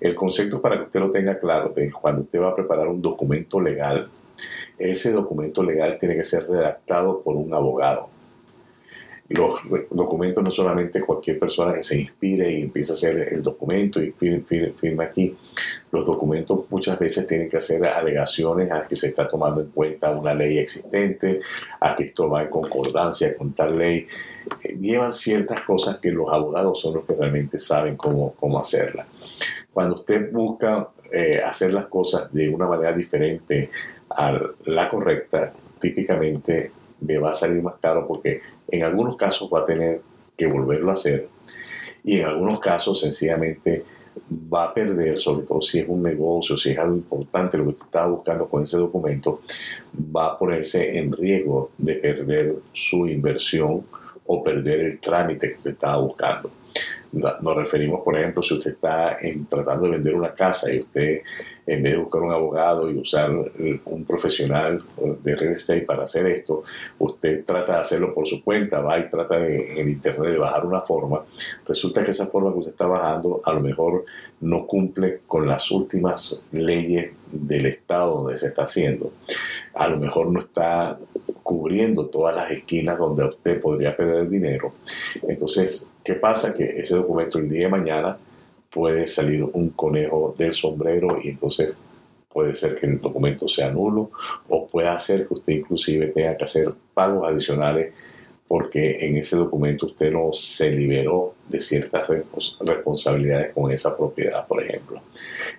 El 0.00 0.14
concepto 0.14 0.62
para 0.62 0.78
que 0.78 0.84
usted 0.84 1.00
lo 1.00 1.10
tenga 1.10 1.38
claro, 1.38 1.68
de 1.76 1.92
cuando 1.92 2.22
usted 2.22 2.40
va 2.40 2.48
a 2.48 2.54
preparar 2.54 2.88
un 2.88 3.02
documento 3.02 3.60
legal, 3.60 4.08
ese 4.78 5.12
documento 5.12 5.62
legal 5.62 5.98
tiene 5.98 6.16
que 6.16 6.24
ser 6.24 6.48
redactado 6.48 7.20
por 7.20 7.36
un 7.36 7.52
abogado 7.52 8.08
los 9.28 9.60
documentos 9.90 10.44
no 10.44 10.50
solamente 10.50 11.00
cualquier 11.00 11.38
persona 11.38 11.74
que 11.74 11.82
se 11.82 11.98
inspire 11.98 12.52
y 12.52 12.62
empiece 12.62 12.92
a 12.92 12.94
hacer 12.94 13.32
el 13.32 13.42
documento 13.42 14.02
y 14.02 14.10
firma, 14.12 15.04
aquí. 15.04 15.34
Los 15.90 16.04
documentos 16.04 16.64
muchas 16.68 16.98
veces 16.98 17.26
tienen 17.26 17.48
que 17.48 17.56
hacer 17.56 17.84
alegaciones 17.86 18.70
a 18.70 18.86
que 18.86 18.96
se 18.96 19.08
está 19.08 19.26
tomando 19.26 19.62
en 19.62 19.68
cuenta 19.68 20.10
una 20.10 20.34
ley 20.34 20.58
existente, 20.58 21.40
a 21.80 21.94
que 21.94 22.04
esto 22.04 22.28
va 22.28 22.42
en 22.42 22.50
concordancia 22.50 23.34
con 23.36 23.54
tal 23.54 23.78
ley. 23.78 24.06
Eh, 24.62 24.76
llevan 24.78 25.14
ciertas 25.14 25.62
cosas 25.62 25.98
que 25.98 26.10
los 26.10 26.30
abogados 26.30 26.80
son 26.80 26.94
los 26.94 27.06
que 27.06 27.14
realmente 27.14 27.58
saben 27.58 27.96
cómo, 27.96 28.34
cómo 28.34 28.58
hacerlas. 28.58 29.06
Cuando 29.72 29.96
usted 29.96 30.30
busca 30.30 30.88
eh, 31.10 31.40
hacer 31.42 31.72
las 31.72 31.86
cosas 31.86 32.30
de 32.32 32.50
una 32.50 32.66
manera 32.66 32.92
diferente 32.92 33.70
a 34.10 34.38
la 34.66 34.90
correcta, 34.90 35.52
típicamente 35.80 36.70
me 37.06 37.18
va 37.18 37.30
a 37.30 37.34
salir 37.34 37.62
más 37.62 37.74
caro 37.80 38.06
porque 38.06 38.40
en 38.68 38.82
algunos 38.82 39.16
casos 39.16 39.48
va 39.52 39.60
a 39.60 39.64
tener 39.64 40.00
que 40.36 40.46
volverlo 40.46 40.90
a 40.90 40.94
hacer 40.94 41.28
y 42.02 42.20
en 42.20 42.26
algunos 42.26 42.60
casos 42.60 43.00
sencillamente 43.00 43.84
va 44.30 44.64
a 44.64 44.74
perder, 44.74 45.18
sobre 45.18 45.46
todo 45.46 45.60
si 45.60 45.80
es 45.80 45.88
un 45.88 46.02
negocio, 46.02 46.56
si 46.56 46.70
es 46.70 46.78
algo 46.78 46.96
importante 46.96 47.58
lo 47.58 47.64
que 47.64 47.70
usted 47.70 47.86
estaba 47.86 48.06
buscando 48.08 48.48
con 48.48 48.62
ese 48.62 48.76
documento, 48.76 49.40
va 50.14 50.26
a 50.26 50.38
ponerse 50.38 50.98
en 50.98 51.12
riesgo 51.12 51.70
de 51.78 51.94
perder 51.96 52.56
su 52.72 53.06
inversión 53.06 53.84
o 54.26 54.42
perder 54.42 54.80
el 54.80 55.00
trámite 55.00 55.48
que 55.48 55.56
usted 55.56 55.70
estaba 55.72 55.98
buscando. 55.98 56.50
Nos 57.14 57.56
referimos, 57.56 58.02
por 58.02 58.18
ejemplo, 58.18 58.42
si 58.42 58.54
usted 58.54 58.72
está 58.72 59.18
tratando 59.48 59.84
de 59.84 59.92
vender 59.92 60.14
una 60.14 60.34
casa 60.34 60.72
y 60.72 60.80
usted, 60.80 61.22
en 61.66 61.82
vez 61.82 61.92
de 61.92 61.98
buscar 61.98 62.22
un 62.22 62.32
abogado 62.32 62.90
y 62.90 62.98
usar 62.98 63.30
un 63.30 64.04
profesional 64.04 64.82
de 65.22 65.36
real 65.36 65.54
estate 65.54 65.82
para 65.82 66.02
hacer 66.02 66.26
esto, 66.26 66.64
usted 66.98 67.44
trata 67.44 67.74
de 67.74 67.80
hacerlo 67.80 68.12
por 68.12 68.26
su 68.26 68.42
cuenta, 68.42 68.80
va 68.80 68.98
y 68.98 69.06
trata 69.06 69.46
en 69.46 69.78
el 69.78 69.88
internet 69.90 70.32
de 70.32 70.38
bajar 70.38 70.66
una 70.66 70.80
forma, 70.80 71.22
resulta 71.66 72.04
que 72.04 72.10
esa 72.10 72.26
forma 72.26 72.52
que 72.52 72.58
usted 72.58 72.72
está 72.72 72.86
bajando 72.86 73.40
a 73.44 73.52
lo 73.52 73.60
mejor 73.60 74.04
no 74.40 74.66
cumple 74.66 75.20
con 75.26 75.46
las 75.46 75.70
últimas 75.70 76.42
leyes 76.52 77.12
del 77.30 77.66
estado 77.66 78.16
donde 78.16 78.36
se 78.36 78.48
está 78.48 78.64
haciendo. 78.64 79.12
A 79.74 79.88
lo 79.88 79.98
mejor 79.98 80.30
no 80.30 80.40
está 80.40 80.98
cubriendo 81.44 82.06
todas 82.06 82.34
las 82.34 82.50
esquinas 82.50 82.98
donde 82.98 83.24
usted 83.26 83.60
podría 83.60 83.94
perder 83.94 84.28
dinero. 84.28 84.72
Entonces, 85.28 85.92
¿qué 86.02 86.14
pasa? 86.14 86.54
Que 86.54 86.64
ese 86.80 86.96
documento 86.96 87.38
el 87.38 87.48
día 87.48 87.66
de 87.66 87.68
mañana 87.68 88.16
puede 88.70 89.06
salir 89.06 89.44
un 89.44 89.68
conejo 89.68 90.34
del 90.36 90.54
sombrero 90.54 91.18
y 91.22 91.28
entonces 91.28 91.76
puede 92.32 92.54
ser 92.54 92.74
que 92.74 92.86
el 92.86 93.00
documento 93.00 93.46
sea 93.46 93.70
nulo 93.70 94.10
o 94.48 94.66
puede 94.66 94.88
hacer 94.88 95.28
que 95.28 95.34
usted 95.34 95.52
inclusive 95.52 96.08
tenga 96.08 96.36
que 96.36 96.44
hacer 96.44 96.72
pagos 96.94 97.28
adicionales 97.28 97.92
porque 98.54 98.98
en 99.00 99.16
ese 99.16 99.34
documento 99.34 99.86
usted 99.86 100.12
no 100.12 100.32
se 100.32 100.70
liberó 100.70 101.34
de 101.48 101.60
ciertas 101.60 102.04
responsabilidades 102.60 103.52
con 103.52 103.72
esa 103.72 103.96
propiedad, 103.96 104.46
por 104.46 104.62
ejemplo. 104.62 105.00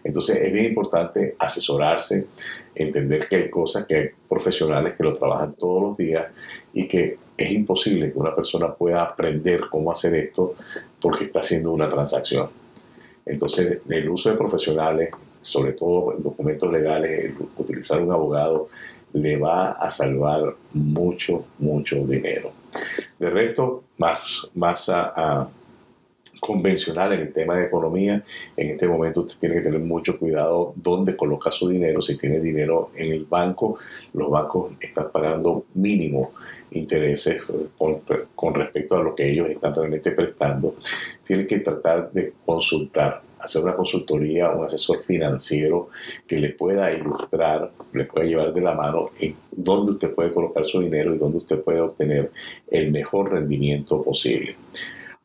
Entonces 0.01 0.37
es 0.37 0.53
bien 0.53 0.67
importante 0.67 1.35
asesorarse, 1.37 2.27
entender 2.73 3.27
que 3.27 3.35
hay 3.35 3.49
cosas 3.49 3.85
que 3.85 3.95
hay 3.97 4.07
profesionales 4.29 4.95
que 4.95 5.03
lo 5.03 5.13
trabajan 5.13 5.55
todos 5.55 5.83
los 5.83 5.97
días 5.97 6.27
y 6.71 6.87
que 6.87 7.17
es 7.35 7.51
imposible 7.51 8.13
que 8.13 8.17
una 8.17 8.33
persona 8.33 8.73
pueda 8.73 9.03
aprender 9.03 9.63
cómo 9.69 9.91
hacer 9.91 10.15
esto 10.15 10.55
porque 11.01 11.25
está 11.25 11.41
haciendo 11.41 11.73
una 11.73 11.89
transacción. 11.89 12.47
Entonces, 13.25 13.79
el 13.89 14.09
uso 14.09 14.29
de 14.29 14.37
profesionales, 14.37 15.09
sobre 15.41 15.73
todo 15.73 16.13
en 16.15 16.23
documentos 16.23 16.71
legales, 16.71 17.33
utilizar 17.57 18.01
un 18.01 18.13
abogado, 18.13 18.69
le 19.11 19.35
va 19.35 19.73
a 19.73 19.89
salvar 19.89 20.55
mucho, 20.71 21.43
mucho 21.59 21.97
dinero. 22.05 22.53
De 23.19 23.29
resto, 23.29 23.83
más, 23.97 24.49
más 24.53 24.89
a 24.89 25.49
convencional 26.45 27.11
en 27.13 27.21
el 27.21 27.33
tema 27.33 27.55
de 27.55 27.65
economía, 27.65 28.23
en 28.55 28.69
este 28.69 28.87
momento 28.87 29.21
usted 29.21 29.39
tiene 29.39 29.55
que 29.55 29.61
tener 29.61 29.79
mucho 29.79 30.19
cuidado 30.19 30.73
dónde 30.75 31.17
coloca 31.17 31.51
su 31.51 31.67
dinero. 31.67 32.03
Si 32.03 32.19
tiene 32.19 32.39
dinero 32.39 32.91
en 32.95 33.11
el 33.11 33.25
banco, 33.25 33.79
los 34.13 34.29
bancos 34.29 34.73
están 34.79 35.09
pagando 35.11 35.65
mínimo 35.73 36.33
intereses 36.69 37.51
con, 37.77 38.01
con 38.35 38.53
respecto 38.53 38.95
a 38.95 39.01
lo 39.01 39.15
que 39.15 39.31
ellos 39.31 39.49
están 39.49 39.73
realmente 39.73 40.11
prestando. 40.11 40.75
Tiene 41.23 41.47
que 41.47 41.59
tratar 41.59 42.11
de 42.11 42.33
consultar 42.45 43.23
hacer 43.39 43.63
una 43.63 43.75
consultoría, 43.75 44.51
un 44.51 44.65
asesor 44.65 45.03
financiero 45.03 45.89
que 46.27 46.37
le 46.37 46.49
pueda 46.49 46.91
ilustrar, 46.93 47.71
le 47.93 48.05
pueda 48.05 48.25
llevar 48.25 48.53
de 48.53 48.61
la 48.61 48.73
mano 48.73 49.11
en 49.19 49.35
dónde 49.51 49.91
usted 49.91 50.13
puede 50.13 50.33
colocar 50.33 50.65
su 50.65 50.81
dinero 50.81 51.13
y 51.13 51.17
dónde 51.17 51.37
usted 51.37 51.61
puede 51.61 51.81
obtener 51.81 52.31
el 52.69 52.91
mejor 52.91 53.31
rendimiento 53.31 54.01
posible. 54.03 54.55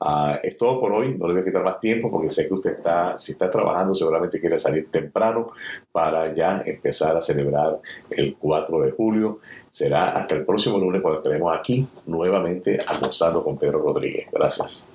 Ah, 0.02 0.40
es 0.42 0.56
todo 0.56 0.80
por 0.80 0.92
hoy, 0.92 1.14
no 1.14 1.26
le 1.26 1.34
voy 1.34 1.42
a 1.42 1.44
quitar 1.44 1.62
más 1.62 1.78
tiempo 1.78 2.10
porque 2.10 2.30
sé 2.30 2.48
que 2.48 2.54
usted 2.54 2.70
está, 2.70 3.18
si 3.18 3.32
está 3.32 3.50
trabajando, 3.50 3.94
seguramente 3.94 4.40
quiere 4.40 4.56
salir 4.56 4.90
temprano 4.90 5.50
para 5.92 6.32
ya 6.34 6.62
empezar 6.64 7.14
a 7.14 7.20
celebrar 7.20 7.78
el 8.08 8.34
4 8.36 8.80
de 8.80 8.92
julio. 8.92 9.40
Será 9.68 10.12
hasta 10.12 10.36
el 10.36 10.46
próximo 10.46 10.78
lunes 10.78 11.02
cuando 11.02 11.20
estaremos 11.20 11.54
aquí 11.54 11.86
nuevamente 12.06 12.80
almorzando 12.86 13.44
con 13.44 13.58
Pedro 13.58 13.80
Rodríguez. 13.80 14.26
Gracias. 14.32 14.88